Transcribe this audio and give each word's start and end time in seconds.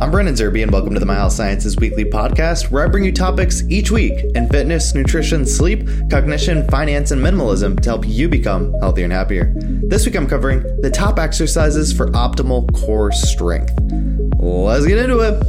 I'm 0.00 0.10
Brandon 0.10 0.34
Zerbe, 0.34 0.62
and 0.62 0.72
welcome 0.72 0.92
to 0.94 1.00
the 1.00 1.06
My 1.06 1.28
Sciences 1.28 1.76
Weekly 1.76 2.04
Podcast, 2.04 2.70
where 2.70 2.84
I 2.84 2.88
bring 2.88 3.04
you 3.04 3.12
topics 3.12 3.62
each 3.68 3.90
week 3.90 4.12
in 4.34 4.48
fitness, 4.48 4.94
nutrition, 4.94 5.46
sleep, 5.46 5.88
cognition, 6.10 6.68
finance, 6.68 7.10
and 7.10 7.22
minimalism 7.22 7.80
to 7.80 7.88
help 7.88 8.06
you 8.06 8.28
become 8.28 8.72
healthier 8.80 9.04
and 9.04 9.12
happier. 9.12 9.54
This 9.56 10.04
week 10.04 10.16
I'm 10.16 10.26
covering 10.26 10.62
the 10.80 10.90
top 10.90 11.18
exercises 11.18 11.92
for 11.92 12.08
optimal 12.08 12.72
core 12.74 13.12
strength. 13.12 13.72
Let's 14.40 14.86
get 14.86 14.98
into 14.98 15.20
it. 15.20 15.42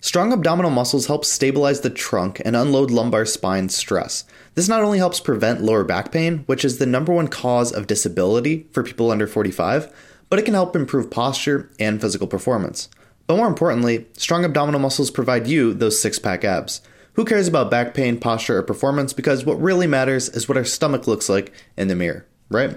Strong 0.00 0.32
abdominal 0.32 0.70
muscles 0.70 1.06
help 1.06 1.24
stabilize 1.24 1.80
the 1.80 1.90
trunk 1.90 2.40
and 2.44 2.54
unload 2.54 2.90
lumbar 2.90 3.24
spine 3.24 3.68
stress. 3.68 4.24
This 4.54 4.68
not 4.68 4.82
only 4.82 4.98
helps 4.98 5.18
prevent 5.18 5.62
lower 5.62 5.82
back 5.82 6.12
pain, 6.12 6.44
which 6.46 6.64
is 6.64 6.78
the 6.78 6.86
number 6.86 7.12
one 7.12 7.26
cause 7.26 7.72
of 7.72 7.86
disability 7.86 8.68
for 8.70 8.82
people 8.84 9.10
under 9.10 9.26
45, 9.26 9.92
but 10.34 10.40
it 10.40 10.44
can 10.46 10.54
help 10.54 10.74
improve 10.74 11.12
posture 11.12 11.70
and 11.78 12.00
physical 12.00 12.26
performance. 12.26 12.88
But 13.28 13.36
more 13.36 13.46
importantly, 13.46 14.08
strong 14.14 14.44
abdominal 14.44 14.80
muscles 14.80 15.12
provide 15.12 15.46
you 15.46 15.72
those 15.72 16.02
six 16.02 16.18
pack 16.18 16.42
abs. 16.42 16.80
Who 17.12 17.24
cares 17.24 17.46
about 17.46 17.70
back 17.70 17.94
pain, 17.94 18.18
posture, 18.18 18.58
or 18.58 18.64
performance? 18.64 19.12
Because 19.12 19.46
what 19.46 19.62
really 19.62 19.86
matters 19.86 20.28
is 20.28 20.48
what 20.48 20.56
our 20.56 20.64
stomach 20.64 21.06
looks 21.06 21.28
like 21.28 21.52
in 21.76 21.86
the 21.86 21.94
mirror, 21.94 22.26
right? 22.48 22.76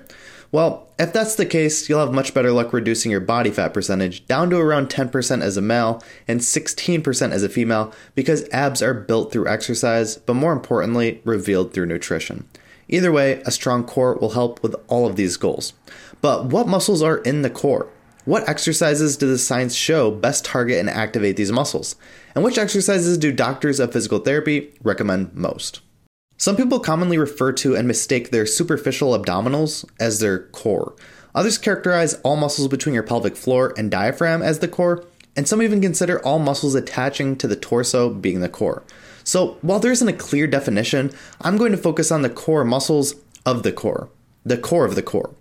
Well, 0.52 0.88
if 1.00 1.12
that's 1.12 1.34
the 1.34 1.48
case, 1.48 1.90
you'll 1.90 2.02
have 2.02 2.14
much 2.14 2.36
better 2.36 2.52
luck 2.52 2.74
reducing 2.74 3.10
your 3.10 3.22
body 3.22 3.50
fat 3.50 3.74
percentage 3.74 4.28
down 4.28 4.52
to 4.52 4.58
around 4.58 4.90
10% 4.90 5.42
as 5.42 5.58
a 5.58 5.62
male 5.64 6.04
and 6.28 6.42
16% 6.42 7.32
as 7.32 7.42
a 7.42 7.50
female 7.50 7.92
because 8.14 8.48
abs 8.50 8.84
are 8.84 8.94
built 8.94 9.32
through 9.32 9.48
exercise, 9.48 10.18
but 10.18 10.36
more 10.36 10.54
importantly, 10.54 11.22
revealed 11.26 11.74
through 11.74 11.88
nutrition. 11.88 12.48
Either 12.90 13.12
way, 13.12 13.42
a 13.46 13.52
strong 13.52 13.84
core 13.84 14.16
will 14.16 14.32
help 14.32 14.62
with 14.64 14.76
all 14.88 15.06
of 15.08 15.16
these 15.16 15.38
goals. 15.38 15.74
But 16.22 16.46
what 16.46 16.68
muscles 16.68 17.02
are 17.02 17.18
in 17.18 17.42
the 17.42 17.50
core? 17.50 17.90
What 18.26 18.48
exercises 18.50 19.16
do 19.16 19.28
the 19.28 19.38
science 19.38 19.74
show 19.74 20.12
best 20.12 20.44
target 20.44 20.80
and 20.80 20.90
activate 20.90 21.38
these 21.38 21.52
muscles? 21.52 21.96
And 22.36 22.44
which 22.44 22.58
exercises 22.58 23.18
do 23.18 23.32
doctors 23.32 23.80
of 23.80 23.94
physical 23.94 24.20
therapy 24.20 24.74
recommend 24.84 25.34
most? 25.34 25.82
Some 26.38 26.56
people 26.56 26.80
commonly 26.80 27.18
refer 27.18 27.52
to 27.54 27.76
and 27.76 27.88
mistake 27.88 28.30
their 28.30 28.46
superficial 28.46 29.18
abdominals 29.18 29.86
as 30.00 30.20
their 30.20 30.40
core. 30.50 30.96
Others 31.34 31.58
characterize 31.58 32.16
all 32.16 32.36
muscles 32.36 32.68
between 32.68 32.94
your 32.94 33.04
pelvic 33.04 33.36
floor 33.36 33.74
and 33.78 33.90
diaphragm 33.90 34.42
as 34.42 34.60
the 34.60 34.68
core, 34.68 35.06
and 35.36 35.48
some 35.48 35.62
even 35.62 35.82
consider 35.82 36.24
all 36.26 36.40
muscles 36.40 36.76
attaching 36.76 37.38
to 37.38 37.48
the 37.48 37.56
torso 37.56 38.10
being 38.10 38.42
the 38.42 38.50
core. 38.50 38.84
So, 39.28 39.58
while 39.62 39.80
there 39.80 39.92
isn't 39.92 40.08
a 40.08 40.14
clear 40.14 40.48
definition, 40.48 41.12
I'm 41.42 41.58
going 41.58 41.74
to 41.74 41.78
focus 41.78 42.14
on 42.14 42.22
the 42.22 42.30
core 42.30 42.64
muscles 42.64 43.14
of 43.46 43.64
the 43.64 43.74
core, 43.74 44.08
the 44.46 44.58
core 44.58 44.86
of 44.86 44.96
the 44.96 45.04
core. 45.04 45.36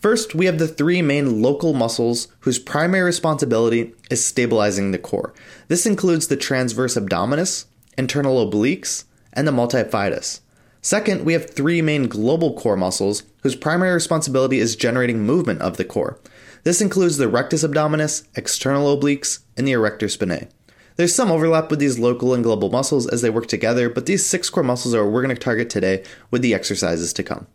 First, 0.00 0.34
we 0.34 0.46
have 0.46 0.58
the 0.58 0.66
three 0.66 1.00
main 1.00 1.40
local 1.40 1.72
muscles 1.72 2.26
whose 2.40 2.58
primary 2.58 3.04
responsibility 3.04 3.94
is 4.10 4.26
stabilizing 4.26 4.90
the 4.90 4.98
core. 4.98 5.32
This 5.68 5.86
includes 5.86 6.26
the 6.26 6.36
transverse 6.36 6.96
abdominis, 6.96 7.66
internal 7.96 8.44
obliques, 8.44 9.04
and 9.32 9.46
the 9.46 9.52
multifidus. 9.52 10.40
Second, 10.82 11.24
we 11.24 11.32
have 11.32 11.50
three 11.50 11.80
main 11.80 12.08
global 12.08 12.54
core 12.54 12.76
muscles 12.76 13.22
whose 13.44 13.54
primary 13.54 13.94
responsibility 13.94 14.58
is 14.58 14.74
generating 14.74 15.20
movement 15.20 15.62
of 15.62 15.76
the 15.76 15.84
core. 15.84 16.18
This 16.64 16.80
includes 16.80 17.16
the 17.16 17.28
rectus 17.28 17.62
abdominis, 17.62 18.26
external 18.34 18.98
obliques, 18.98 19.38
and 19.56 19.68
the 19.68 19.72
erector 19.72 20.06
spinae. 20.06 20.48
There's 21.00 21.14
some 21.14 21.30
overlap 21.30 21.70
with 21.70 21.78
these 21.78 21.98
local 21.98 22.34
and 22.34 22.44
global 22.44 22.68
muscles 22.68 23.06
as 23.06 23.22
they 23.22 23.30
work 23.30 23.46
together, 23.46 23.88
but 23.88 24.04
these 24.04 24.26
six 24.26 24.50
core 24.50 24.62
muscles 24.62 24.94
are 24.94 25.02
what 25.02 25.14
we're 25.14 25.22
going 25.22 25.34
to 25.34 25.40
target 25.40 25.70
today 25.70 26.04
with 26.30 26.42
the 26.42 26.52
exercises 26.52 27.14
to 27.14 27.22
come. 27.22 27.46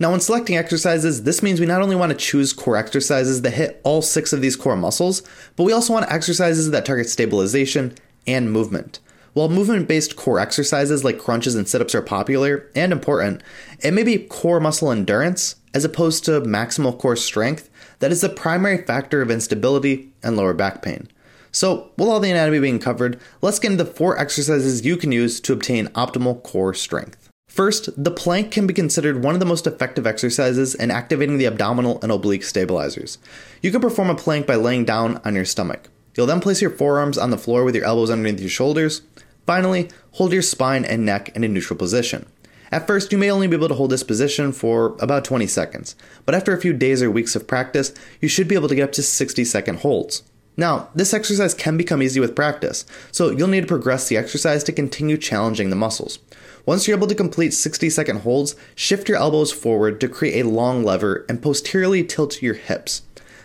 Now, 0.00 0.12
when 0.12 0.20
selecting 0.20 0.56
exercises, 0.56 1.24
this 1.24 1.42
means 1.42 1.60
we 1.60 1.66
not 1.66 1.82
only 1.82 1.94
want 1.94 2.12
to 2.12 2.16
choose 2.16 2.54
core 2.54 2.78
exercises 2.78 3.42
that 3.42 3.50
hit 3.50 3.82
all 3.84 4.00
six 4.00 4.32
of 4.32 4.40
these 4.40 4.56
core 4.56 4.76
muscles, 4.76 5.22
but 5.56 5.64
we 5.64 5.74
also 5.74 5.92
want 5.92 6.10
exercises 6.10 6.70
that 6.70 6.86
target 6.86 7.10
stabilization 7.10 7.94
and 8.26 8.50
movement. 8.50 9.00
While 9.34 9.50
movement 9.50 9.88
based 9.88 10.16
core 10.16 10.40
exercises 10.40 11.04
like 11.04 11.18
crunches 11.18 11.54
and 11.54 11.68
sit 11.68 11.82
ups 11.82 11.94
are 11.94 12.00
popular 12.00 12.70
and 12.74 12.92
important, 12.92 13.42
it 13.80 13.92
may 13.92 14.04
be 14.04 14.16
core 14.16 14.58
muscle 14.58 14.90
endurance, 14.90 15.56
as 15.74 15.84
opposed 15.84 16.24
to 16.24 16.40
maximal 16.40 16.98
core 16.98 17.14
strength, 17.14 17.68
that 17.98 18.10
is 18.10 18.22
the 18.22 18.30
primary 18.30 18.78
factor 18.86 19.20
of 19.20 19.30
instability 19.30 20.14
and 20.22 20.38
lower 20.38 20.54
back 20.54 20.80
pain. 20.80 21.08
So, 21.56 21.90
with 21.96 22.08
all 22.08 22.20
the 22.20 22.30
anatomy 22.30 22.60
being 22.60 22.78
covered, 22.78 23.18
let's 23.40 23.58
get 23.58 23.72
into 23.72 23.82
the 23.82 23.90
four 23.90 24.18
exercises 24.18 24.84
you 24.84 24.98
can 24.98 25.10
use 25.10 25.40
to 25.40 25.54
obtain 25.54 25.86
optimal 25.88 26.42
core 26.42 26.74
strength. 26.74 27.30
First, 27.48 27.88
the 27.96 28.10
plank 28.10 28.50
can 28.50 28.66
be 28.66 28.74
considered 28.74 29.24
one 29.24 29.32
of 29.32 29.40
the 29.40 29.46
most 29.46 29.66
effective 29.66 30.06
exercises 30.06 30.74
in 30.74 30.90
activating 30.90 31.38
the 31.38 31.46
abdominal 31.46 31.98
and 32.02 32.12
oblique 32.12 32.44
stabilizers. 32.44 33.16
You 33.62 33.70
can 33.70 33.80
perform 33.80 34.10
a 34.10 34.14
plank 34.14 34.46
by 34.46 34.56
laying 34.56 34.84
down 34.84 35.18
on 35.24 35.34
your 35.34 35.46
stomach. 35.46 35.88
You'll 36.14 36.26
then 36.26 36.40
place 36.40 36.60
your 36.60 36.70
forearms 36.70 37.16
on 37.16 37.30
the 37.30 37.38
floor 37.38 37.64
with 37.64 37.74
your 37.74 37.86
elbows 37.86 38.10
underneath 38.10 38.40
your 38.40 38.50
shoulders, 38.50 39.00
Finally, 39.46 39.88
hold 40.12 40.32
your 40.32 40.42
spine 40.42 40.84
and 40.84 41.06
neck 41.06 41.30
in 41.36 41.44
a 41.44 41.48
neutral 41.48 41.78
position. 41.78 42.26
At 42.72 42.86
first, 42.86 43.12
you 43.12 43.18
may 43.18 43.30
only 43.30 43.46
be 43.46 43.54
able 43.54 43.68
to 43.68 43.74
hold 43.74 43.90
this 43.90 44.02
position 44.02 44.50
for 44.50 44.96
about 44.98 45.24
20 45.24 45.46
seconds, 45.46 45.94
but 46.24 46.34
after 46.34 46.52
a 46.52 46.60
few 46.60 46.72
days 46.72 47.00
or 47.00 47.10
weeks 47.10 47.36
of 47.36 47.46
practice, 47.46 47.94
you 48.20 48.28
should 48.28 48.48
be 48.48 48.56
able 48.56 48.68
to 48.68 48.74
get 48.74 48.82
up 48.82 48.92
to 48.92 49.04
60 49.04 49.44
second 49.44 49.78
holds. 49.78 50.24
Now, 50.56 50.88
this 50.94 51.12
exercise 51.12 51.52
can 51.52 51.76
become 51.76 52.02
easy 52.02 52.18
with 52.18 52.34
practice, 52.34 52.86
so 53.12 53.30
you'll 53.30 53.48
need 53.48 53.62
to 53.62 53.66
progress 53.66 54.08
the 54.08 54.16
exercise 54.16 54.64
to 54.64 54.72
continue 54.72 55.18
challenging 55.18 55.68
the 55.68 55.76
muscles. 55.76 56.18
Once 56.64 56.88
you're 56.88 56.96
able 56.96 57.06
to 57.06 57.14
complete 57.14 57.52
60 57.52 57.90
second 57.90 58.20
holds, 58.20 58.56
shift 58.74 59.08
your 59.08 59.18
elbows 59.18 59.52
forward 59.52 60.00
to 60.00 60.08
create 60.08 60.40
a 60.40 60.48
long 60.48 60.82
lever 60.82 61.26
and 61.28 61.42
posteriorly 61.42 62.02
tilt 62.02 62.40
your 62.40 62.54
hips. 62.54 63.02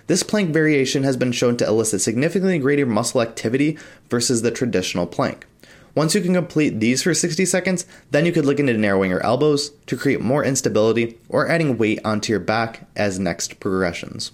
This 0.08 0.24
plank 0.24 0.52
variation 0.52 1.04
has 1.04 1.18
been 1.18 1.32
shown 1.32 1.58
to 1.58 1.68
elicit 1.68 2.02
significantly 2.02 2.60
greater 2.60 2.86
muscle 2.86 3.22
activity 3.22 3.78
versus 4.10 4.42
the 4.42 4.52
traditional 4.52 5.06
plank. 5.06 5.46
Once 5.94 6.16
you 6.16 6.22
can 6.22 6.34
complete 6.34 6.80
these 6.80 7.04
for 7.04 7.14
60 7.14 7.46
seconds, 7.46 7.86
then 8.12 8.26
you 8.26 8.32
could 8.32 8.46
look 8.46 8.60
into 8.60 8.74
narrowing 8.74 9.12
your 9.12 9.24
elbows 9.26 9.72
to 9.86 9.98
create 9.98 10.22
more 10.22 10.44
instability 10.44 11.18
or 11.28 11.50
adding 11.50 11.78
weight 11.78 12.00
onto 12.06 12.32
your 12.32 12.40
back 12.40 12.88
as 12.96 13.20
next 13.20 13.60
progressions. 13.60 14.32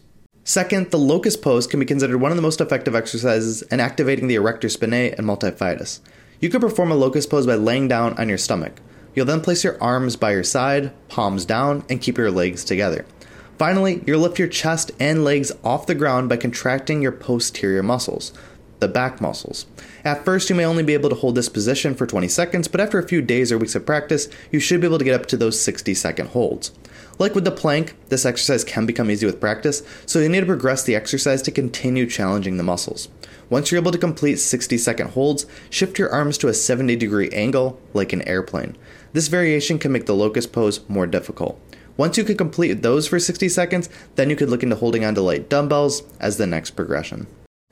Second, 0.47 0.91
the 0.91 0.97
locust 0.97 1.41
pose 1.41 1.68
can 1.68 1.81
be 1.81 1.85
considered 1.85 2.19
one 2.19 2.31
of 2.31 2.38
the 2.38 2.41
most 2.41 2.62
effective 2.62 2.96
exercises 2.96 3.63
in 3.63 3.81
activating 3.81 4.30
the 4.30 4.35
erector 4.35 4.69
spinae 4.69 5.13
and 5.18 5.28
multifidus. 5.28 6.00
You 6.40 6.47
can 6.50 6.62
perform 6.62 6.90
a 6.90 6.96
locust 6.96 7.30
pose 7.30 7.46
by 7.46 7.56
laying 7.56 7.90
down 7.90 8.18
on 8.18 8.30
your 8.30 8.38
stomach. 8.38 8.80
You'll 9.13 9.25
then 9.25 9.41
place 9.41 9.66
your 9.66 9.75
arms 9.84 10.16
by 10.16 10.31
your 10.31 10.46
side, 10.46 10.94
palms 11.09 11.44
down, 11.44 11.84
and 11.90 12.02
keep 12.02 12.18
your 12.18 12.31
legs 12.31 12.63
together. 12.63 13.06
Finally, 13.58 14.02
you'll 14.08 14.22
lift 14.22 14.40
your 14.40 14.47
chest 14.47 14.90
and 15.02 15.25
legs 15.25 15.52
off 15.66 15.85
the 15.85 15.94
ground 15.94 16.30
by 16.30 16.38
contracting 16.38 17.02
your 17.02 17.12
posterior 17.12 17.84
muscles 17.84 18.31
the 18.79 18.88
back 18.88 19.19
muscles. 19.19 19.66
At 20.06 20.24
first, 20.24 20.50
you 20.50 20.56
may 20.56 20.66
only 20.66 20.84
be 20.84 20.94
able 20.94 21.09
to 21.09 21.16
hold 21.16 21.35
this 21.35 21.50
position 21.50 21.96
for 21.96 22.06
20 22.06 22.28
seconds, 22.28 22.68
but 22.68 22.79
after 22.79 23.00
a 23.00 23.08
few 23.08 23.22
days 23.22 23.52
or 23.52 23.58
weeks 23.58 23.75
of 23.75 23.85
practice, 23.85 24.28
you 24.52 24.59
should 24.59 24.81
be 24.81 24.88
able 24.88 25.00
to 25.00 25.03
get 25.03 25.19
up 25.19 25.25
to 25.28 25.38
those 25.38 25.59
60 25.59 25.94
second 25.96 26.28
holds. 26.29 26.72
Like 27.19 27.33
with 27.33 27.45
the 27.45 27.51
plank, 27.51 27.95
this 28.09 28.25
exercise 28.25 28.63
can 28.63 28.85
become 28.85 29.09
easy 29.09 29.25
with 29.25 29.41
practice, 29.41 29.81
so 30.05 30.19
you 30.19 30.29
need 30.29 30.41
to 30.41 30.45
progress 30.45 30.83
the 30.83 30.95
exercise 30.95 31.41
to 31.44 31.51
continue 31.51 32.05
challenging 32.05 32.57
the 32.57 32.63
muscles. 32.63 33.09
Once 33.50 33.72
you're 33.72 33.81
able 33.81 33.91
to 33.91 33.97
complete 33.97 34.35
60 34.35 34.78
second 34.78 35.09
holds, 35.11 35.45
shift 35.69 35.97
your 35.97 36.11
arms 36.11 36.38
to 36.38 36.47
a 36.47 36.53
70 36.53 36.95
degree 36.95 37.29
angle 37.29 37.79
like 37.94 38.13
an 38.13 38.28
airplane. 38.28 38.78
This 39.13 39.29
variation 39.29 39.79
can 39.79 39.91
make 39.91 40.05
the 40.05 40.13
locust 40.13 40.51
pose 40.51 40.88
more 40.89 41.07
difficult. 41.07 41.59
Once 41.95 42.17
you 42.17 42.23
can 42.23 42.38
complete 42.38 42.83
those 42.83 43.07
for 43.07 43.19
60 43.19 43.49
seconds, 43.49 43.89
then 44.16 44.29
you 44.29 44.35
could 44.35 44.49
look 44.49 44.61
into 44.61 44.75
holding 44.75 45.03
onto 45.03 45.22
light 45.22 45.49
dumbbells 45.49 46.03
as 46.19 46.38
the 46.38 46.45
next 46.45 46.72
progression. 46.72 47.25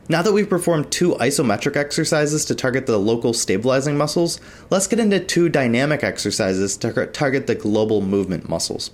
Now 0.08 0.22
that 0.22 0.34
we've 0.34 0.50
performed 0.50 0.92
two 0.92 1.14
isometric 1.16 1.76
exercises 1.76 2.46
to 2.46 2.56
target 2.56 2.86
the 2.86 2.98
local 2.98 3.34
stabilizing 3.34 3.98
muscles, 3.98 4.40
let's 4.70 4.88
get 4.88 5.00
into 5.00 5.20
two 5.20 5.50
dynamic 5.50 6.04
exercises 6.04 6.78
to 6.78 7.08
target 7.08 7.48
the 7.48 7.56
global 7.56 8.02
movement 8.02 8.48
muscles. 8.50 8.92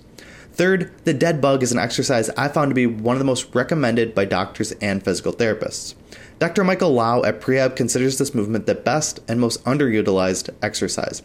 Third, 0.52 0.92
the 1.04 1.14
dead 1.14 1.40
bug 1.40 1.62
is 1.62 1.72
an 1.72 1.78
exercise 1.78 2.28
I 2.30 2.48
found 2.48 2.70
to 2.70 2.74
be 2.74 2.86
one 2.86 3.16
of 3.16 3.18
the 3.18 3.24
most 3.24 3.54
recommended 3.54 4.14
by 4.14 4.26
doctors 4.26 4.72
and 4.72 5.02
physical 5.02 5.32
therapists. 5.32 5.94
Dr. 6.38 6.62
Michael 6.62 6.92
Lau 6.92 7.22
at 7.22 7.40
Prehab 7.40 7.74
considers 7.74 8.18
this 8.18 8.34
movement 8.34 8.66
the 8.66 8.74
best 8.74 9.20
and 9.28 9.40
most 9.40 9.64
underutilized 9.64 10.50
exercise. 10.62 11.22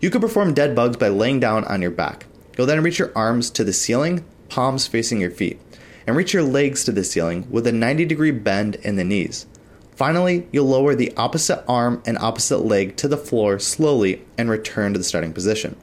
You 0.00 0.10
can 0.10 0.20
perform 0.20 0.54
dead 0.54 0.74
bugs 0.74 0.96
by 0.96 1.08
laying 1.08 1.38
down 1.38 1.64
on 1.64 1.82
your 1.82 1.90
back. 1.90 2.26
You'll 2.56 2.66
then 2.66 2.82
reach 2.82 2.98
your 2.98 3.12
arms 3.14 3.50
to 3.50 3.64
the 3.64 3.72
ceiling, 3.72 4.24
palms 4.48 4.86
facing 4.86 5.20
your 5.20 5.30
feet 5.30 5.60
and 6.06 6.16
reach 6.16 6.32
your 6.32 6.42
legs 6.42 6.84
to 6.84 6.92
the 6.92 7.04
ceiling 7.04 7.46
with 7.50 7.66
a 7.66 7.72
90 7.72 8.04
degree 8.04 8.30
bend 8.30 8.76
in 8.76 8.96
the 8.96 9.04
knees. 9.04 9.46
Finally, 9.96 10.46
you'll 10.50 10.66
lower 10.66 10.94
the 10.94 11.12
opposite 11.16 11.64
arm 11.68 12.02
and 12.04 12.18
opposite 12.18 12.58
leg 12.58 12.96
to 12.96 13.08
the 13.08 13.16
floor 13.16 13.58
slowly 13.58 14.24
and 14.36 14.50
return 14.50 14.92
to 14.92 14.98
the 14.98 15.04
starting 15.04 15.32
position. 15.32 15.76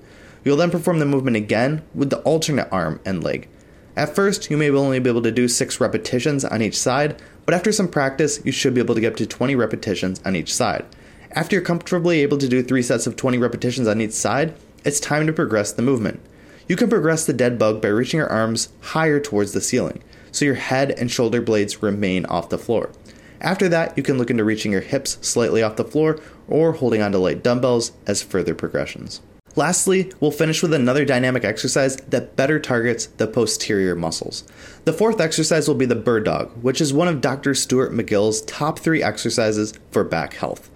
You'll 0.44 0.58
then 0.58 0.72
perform 0.72 1.00
the 1.00 1.06
movement 1.06 1.38
again 1.38 1.84
with 1.94 2.10
the 2.10 2.20
alternate 2.22 2.68
arm 2.72 3.00
and 3.06 3.24
leg. 3.24 3.48
At 3.96 4.16
first, 4.16 4.50
you 4.50 4.58
may 4.58 4.70
only 4.70 5.00
be 5.00 5.10
able 5.10 5.22
to 5.24 5.32
do 5.32 5.48
6 5.48 5.80
repetitions 5.82 6.46
on 6.46 6.62
each 6.62 6.78
side, 6.78 7.22
but 7.46 7.54
after 7.54 7.72
some 7.72 7.88
practice, 7.88 8.40
you 8.46 8.52
should 8.52 8.74
be 8.74 8.82
able 8.82 8.96
to 8.96 9.02
get 9.02 9.14
up 9.14 9.18
to 9.18 9.26
20 9.26 9.56
repetitions 9.56 10.22
on 10.24 10.36
each 10.36 10.54
side. 10.54 10.86
After 11.32 11.56
you're 11.56 11.64
comfortably 11.64 12.22
able 12.22 12.38
to 12.38 12.48
do 12.48 12.64
3 12.64 12.82
sets 12.82 13.08
of 13.08 13.16
20 13.16 13.38
repetitions 13.38 13.88
on 13.88 14.02
each 14.02 14.14
side, 14.14 14.54
it's 14.84 15.00
time 15.00 15.28
to 15.28 15.34
progress 15.34 15.72
the 15.72 15.82
movement. 15.82 16.20
You 16.68 16.76
can 16.76 16.90
progress 16.90 17.26
the 17.26 17.34
dead 17.34 17.60
bug 17.60 17.82
by 17.82 17.90
reaching 17.90 18.20
your 18.20 18.30
arms 18.30 18.70
higher 18.82 19.20
towards 19.20 19.52
the 19.52 19.62
ceiling. 19.62 20.02
so 20.32 20.46
your 20.46 20.56
head 20.56 20.92
and 20.92 21.12
shoulder 21.12 21.42
blades 21.42 21.84
remain 21.84 22.26
off 22.26 22.50
the 22.50 22.58
floor. 22.58 22.92
After 23.40 23.68
that, 23.70 23.98
you 23.98 24.04
can 24.04 24.18
look 24.18 24.30
into 24.30 24.44
reaching 24.44 24.72
your 24.72 24.82
hips 24.82 25.18
slightly 25.22 25.64
off 25.64 25.76
the 25.76 25.84
floor 25.84 26.20
or 26.48 26.74
holding 26.74 27.02
onto 27.02 27.18
light 27.18 27.44
dumbbells 27.44 27.92
as 28.08 28.22
further 28.22 28.56
progressions. 28.56 29.22
Lastly, 29.56 30.12
we'll 30.22 30.32
finish 30.32 30.62
with 30.62 30.74
another 30.74 31.04
dynamic 31.04 31.44
exercise 31.44 31.98
that 31.98 32.38
better 32.38 32.58
targets 32.58 33.08
the 33.08 33.28
posterior 33.28 33.96
muscles. 33.96 34.46
The 34.86 34.94
fourth 34.94 35.20
exercise 35.20 35.68
will 35.68 35.76
be 35.76 35.86
the 35.86 35.96
bird 35.96 36.24
dog, 36.24 36.52
which 36.64 36.80
is 36.80 36.94
one 36.94 37.10
of 37.10 37.20
Dr. 37.20 37.54
Stuart 37.54 37.92
McGill's 37.92 38.42
top 38.44 38.80
three 38.80 39.04
exercises 39.04 39.74
for 39.92 40.06
back 40.06 40.36
health. 40.36 40.70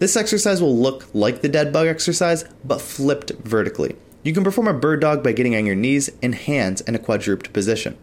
This 0.00 0.16
exercise 0.16 0.60
will 0.60 0.76
look 0.76 1.06
like 1.14 1.40
the 1.40 1.48
dead 1.48 1.72
bug 1.72 1.86
exercise, 1.86 2.44
but 2.64 2.80
flipped 2.80 3.30
vertically. 3.44 3.94
You 4.24 4.32
can 4.32 4.42
perform 4.42 4.66
a 4.66 4.74
bird 4.74 5.00
dog 5.00 5.22
by 5.22 5.30
getting 5.30 5.54
on 5.54 5.64
your 5.64 5.76
knees 5.76 6.10
and 6.20 6.34
hands 6.34 6.80
in 6.80 6.96
a 6.96 6.98
quadruped 6.98 7.52
position. 7.52 7.96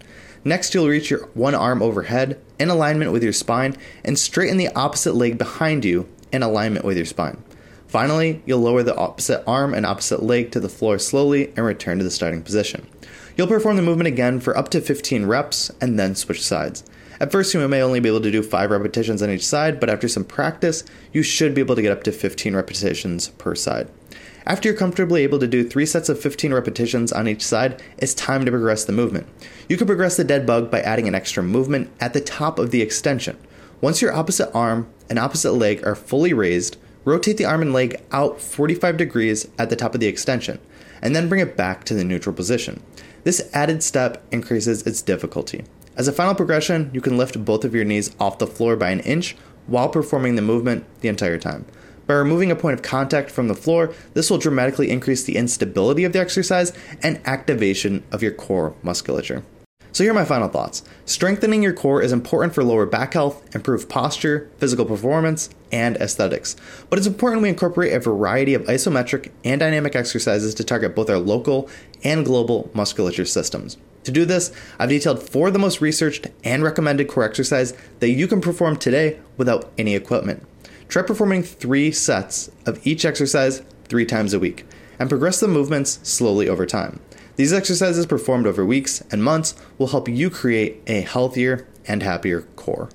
Next, 0.45 0.73
you'll 0.73 0.87
reach 0.87 1.09
your 1.09 1.27
one 1.33 1.53
arm 1.53 1.81
overhead 1.81 2.39
in 2.57 2.69
alignment 2.69 3.11
with 3.11 3.23
your 3.23 3.33
spine 3.33 3.75
and 4.05 4.17
straighten 4.17 4.55
the 4.55 4.69
opposite 4.69 5.15
leg 5.15 5.37
behind 5.37 5.83
you 5.83 6.07
in 6.31 6.41
alignment 6.41 6.85
with 6.85 6.95
your 6.95 7.05
spine. 7.05 7.43
Finally, 7.93 8.41
you'll 8.47 8.59
lower 8.59 8.81
the 8.81 8.95
opposite 8.95 9.43
arm 9.45 9.71
and 9.71 9.85
opposite 9.85 10.23
leg 10.23 10.51
to 10.51 10.59
the 10.59 10.67
floor 10.67 10.97
slowly 10.97 11.49
and 11.49 11.63
return 11.63 11.99
to 11.99 12.03
the 12.03 12.09
starting 12.09 12.41
position. 12.41 12.87
You'll 13.37 13.45
perform 13.45 13.75
the 13.75 13.83
movement 13.83 14.07
again 14.07 14.39
for 14.39 14.57
up 14.57 14.69
to 14.69 14.81
15 14.81 15.27
reps 15.27 15.69
and 15.79 15.99
then 15.99 16.15
switch 16.15 16.43
sides. 16.43 16.83
At 17.19 17.31
first, 17.31 17.53
you 17.53 17.67
may 17.67 17.83
only 17.83 17.99
be 17.99 18.09
able 18.09 18.21
to 18.21 18.31
do 18.31 18.41
5 18.41 18.71
repetitions 18.71 19.21
on 19.21 19.29
each 19.29 19.45
side, 19.45 19.79
but 19.79 19.91
after 19.91 20.07
some 20.07 20.23
practice, 20.23 20.83
you 21.11 21.21
should 21.21 21.53
be 21.53 21.61
able 21.61 21.75
to 21.75 21.83
get 21.83 21.91
up 21.91 22.01
to 22.05 22.11
15 22.11 22.55
repetitions 22.55 23.29
per 23.29 23.53
side. 23.53 23.87
After 24.47 24.69
you're 24.69 24.75
comfortably 24.75 25.21
able 25.21 25.37
to 25.37 25.45
do 25.45 25.63
3 25.63 25.85
sets 25.85 26.09
of 26.09 26.19
15 26.19 26.51
repetitions 26.51 27.11
on 27.11 27.27
each 27.27 27.45
side, 27.45 27.79
it's 27.99 28.15
time 28.15 28.43
to 28.43 28.49
progress 28.49 28.85
the 28.85 28.91
movement. 28.91 29.27
You 29.69 29.77
can 29.77 29.85
progress 29.85 30.17
the 30.17 30.23
dead 30.23 30.47
bug 30.47 30.71
by 30.71 30.81
adding 30.81 31.07
an 31.07 31.13
extra 31.13 31.43
movement 31.43 31.91
at 31.99 32.13
the 32.13 32.21
top 32.21 32.57
of 32.57 32.71
the 32.71 32.81
extension. 32.81 33.37
Once 33.81 34.01
your 34.01 34.15
opposite 34.15 34.51
arm 34.51 34.89
and 35.11 35.19
opposite 35.19 35.51
leg 35.51 35.85
are 35.85 35.93
fully 35.93 36.33
raised, 36.33 36.77
Rotate 37.05 37.37
the 37.37 37.45
arm 37.45 37.61
and 37.61 37.73
leg 37.73 38.01
out 38.11 38.39
45 38.41 38.97
degrees 38.97 39.47
at 39.59 39.69
the 39.69 39.75
top 39.75 39.93
of 39.93 39.99
the 39.99 40.07
extension, 40.07 40.59
and 41.01 41.15
then 41.15 41.27
bring 41.27 41.41
it 41.41 41.57
back 41.57 41.83
to 41.83 41.93
the 41.93 42.03
neutral 42.03 42.35
position. 42.35 42.81
This 43.23 43.49
added 43.53 43.83
step 43.83 44.23
increases 44.31 44.85
its 44.87 45.01
difficulty. 45.01 45.65
As 45.95 46.07
a 46.07 46.13
final 46.13 46.33
progression, 46.33 46.89
you 46.93 47.01
can 47.01 47.17
lift 47.17 47.45
both 47.45 47.63
of 47.63 47.75
your 47.75 47.85
knees 47.85 48.15
off 48.19 48.39
the 48.39 48.47
floor 48.47 48.75
by 48.75 48.89
an 48.89 49.01
inch 49.01 49.35
while 49.67 49.89
performing 49.89 50.35
the 50.35 50.41
movement 50.41 50.85
the 51.01 51.07
entire 51.07 51.37
time. 51.37 51.65
By 52.07 52.15
removing 52.15 52.51
a 52.51 52.55
point 52.55 52.73
of 52.73 52.81
contact 52.81 53.31
from 53.31 53.47
the 53.47 53.55
floor, 53.55 53.93
this 54.13 54.29
will 54.29 54.37
dramatically 54.37 54.89
increase 54.89 55.23
the 55.23 55.37
instability 55.37 56.03
of 56.03 56.11
the 56.11 56.19
exercise 56.19 56.73
and 57.01 57.21
activation 57.25 58.03
of 58.11 58.21
your 58.21 58.33
core 58.33 58.75
musculature. 58.81 59.43
So 59.93 60.03
here 60.03 60.11
are 60.11 60.15
my 60.15 60.25
final 60.25 60.47
thoughts. 60.47 60.81
Strengthening 61.05 61.61
your 61.61 61.71
core 61.71 62.01
is 62.01 62.11
important 62.11 62.55
for 62.55 62.63
lower 62.63 62.87
back 62.87 63.13
health, 63.13 63.53
improved 63.53 63.89
posture, 63.89 64.49
physical 64.57 64.85
performance, 64.85 65.51
and 65.71 65.97
aesthetics. 65.97 66.55
But 66.89 66.97
it's 66.97 67.07
important 67.07 67.43
we 67.43 67.49
incorporate 67.49 67.93
a 67.93 67.99
variety 67.99 68.55
of 68.55 68.63
isometric 68.63 69.29
and 69.43 69.59
dynamic 69.59 69.95
exercises 69.95 70.55
to 70.55 70.63
target 70.63 70.95
both 70.95 71.11
our 71.11 71.19
local 71.19 71.69
and 72.03 72.25
global 72.25 72.71
musculature 72.73 73.23
systems. 73.23 73.77
To 74.05 74.11
do 74.11 74.25
this, 74.25 74.51
I've 74.79 74.89
detailed 74.89 75.21
four 75.21 75.49
of 75.49 75.53
the 75.53 75.59
most 75.59 75.79
researched 75.79 76.25
and 76.43 76.63
recommended 76.63 77.07
core 77.07 77.23
exercise 77.23 77.75
that 77.99 78.09
you 78.09 78.27
can 78.27 78.41
perform 78.41 78.77
today 78.77 79.19
without 79.37 79.71
any 79.77 79.93
equipment. 79.93 80.43
Try 80.87 81.03
performing 81.03 81.43
three 81.43 81.91
sets 81.91 82.49
of 82.65 82.79
each 82.85 83.05
exercise 83.05 83.61
three 83.89 84.07
times 84.07 84.33
a 84.33 84.39
week 84.39 84.65
and 84.97 85.07
progress 85.07 85.39
the 85.39 85.47
movements 85.47 85.99
slowly 86.01 86.49
over 86.49 86.65
time. 86.65 86.99
These 87.35 87.51
exercises 87.51 88.05
performed 88.05 88.45
over 88.45 88.63
weeks 88.63 89.01
and 89.11 89.23
months 89.23 89.55
will 89.77 89.87
help 89.87 90.07
you 90.07 90.29
create 90.29 90.81
a 90.85 91.01
healthier 91.01 91.67
and 91.87 92.03
happier 92.03 92.41
core. 92.55 92.89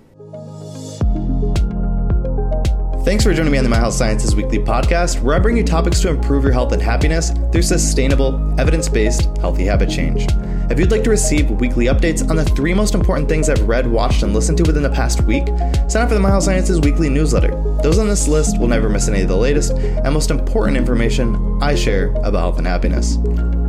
Thanks 3.05 3.25
for 3.25 3.33
joining 3.33 3.51
me 3.51 3.59
on 3.59 3.65
the 3.65 3.71
My 3.71 3.79
Health 3.79 3.95
Sciences 3.95 4.37
Weekly 4.37 4.59
podcast, 4.59 5.23
where 5.23 5.35
I 5.35 5.39
bring 5.39 5.57
you 5.57 5.65
topics 5.65 6.01
to 6.01 6.11
improve 6.11 6.45
your 6.45 6.53
health 6.53 6.73
and 6.73 6.83
happiness 6.83 7.31
through 7.51 7.63
sustainable, 7.63 8.55
evidence 8.61 8.89
based 8.89 9.23
healthy 9.39 9.65
habit 9.65 9.89
change. 9.89 10.27
If 10.71 10.79
you'd 10.79 10.91
like 10.91 11.05
to 11.05 11.11
receive 11.11 11.51
weekly 11.51 11.87
updates 11.87 12.29
on 12.29 12.37
the 12.37 12.45
three 12.45 12.75
most 12.75 12.95
important 12.95 13.29
things 13.29 13.49
I've 13.49 13.67
read, 13.67 13.87
watched, 13.87 14.23
and 14.23 14.35
listened 14.35 14.59
to 14.59 14.65
within 14.65 14.83
the 14.83 14.91
past 14.91 15.23
week, 15.23 15.49
sign 15.89 16.03
up 16.03 16.09
for 16.11 16.15
the 16.15 16.21
My 16.21 16.29
Health 16.29 16.45
Sciences 16.45 16.81
Weekly 16.81 17.09
newsletter. 17.09 17.51
Those 17.83 17.99
on 17.99 18.09
this 18.09 18.29
list 18.29 18.59
will 18.61 18.69
never 18.69 18.91
miss 18.91 19.09
any 19.09 19.23
of 19.23 19.29
the 19.29 19.37
latest 19.37 19.73
and 19.73 20.13
most 20.13 20.31
important 20.31 20.77
information 20.77 21.59
I 21.63 21.75
share 21.75 22.09
about 22.17 22.41
health 22.41 22.59
and 22.59 22.67
happiness. 22.67 23.17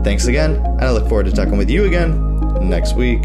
Thanks 0.03 0.27
again, 0.27 0.55
and 0.55 0.81
I 0.81 0.91
look 0.91 1.07
forward 1.07 1.25
to 1.25 1.31
talking 1.31 1.57
with 1.57 1.69
you 1.69 1.85
again 1.85 2.69
next 2.69 2.95
week. 2.95 3.23